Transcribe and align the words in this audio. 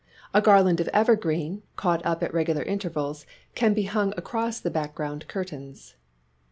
A 0.33 0.41
garland 0.41 0.81
of 0.81 0.87
evergreen, 0.87 1.61
caught 1.75 2.03
up 2.03 2.23
at 2.23 2.33
regular 2.33 2.63
intervals, 2.63 3.27
can 3.53 3.75
be 3.75 3.83
hung 3.83 4.15
across 4.17 4.59
the 4.59 4.71
background 4.71 5.27
curtains. 5.27 5.93